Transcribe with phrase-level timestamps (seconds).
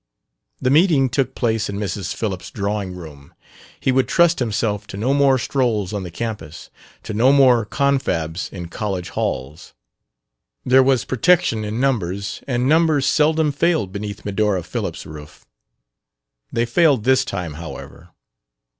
[0.59, 2.15] The meeting took place in Mrs.
[2.15, 3.35] Phillips' drawing room;
[3.79, 6.71] he would trust himself to no more strolls on the campus,
[7.03, 9.75] to no more confabs in college halls.
[10.65, 15.45] There was protection in numbers, and numbers seldom failed beneath Medora Phillips' roof.
[16.51, 18.09] They failed this time, however.